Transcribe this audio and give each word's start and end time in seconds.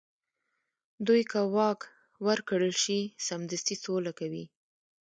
دوی 1.07 1.21
که 1.31 1.39
واک 1.55 1.81
ورکړل 2.27 2.73
شي، 2.83 2.99
سمدستي 3.27 3.75
سوله 3.83 4.11
کوي. 4.19 4.45